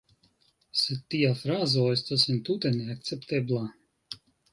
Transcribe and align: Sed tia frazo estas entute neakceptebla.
Sed 0.83 1.01
tia 1.15 1.29
frazo 1.41 1.83
estas 1.97 2.23
entute 2.35 2.73
neakceptebla. 2.79 3.63